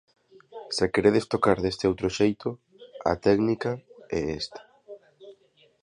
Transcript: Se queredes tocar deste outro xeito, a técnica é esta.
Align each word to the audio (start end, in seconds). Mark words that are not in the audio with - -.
Se 0.75 0.85
queredes 0.93 1.25
tocar 1.33 1.57
deste 1.61 1.87
outro 1.91 2.07
xeito, 2.19 2.49
a 3.11 3.13
técnica 3.25 3.71
é 4.17 4.19
esta. 4.41 4.61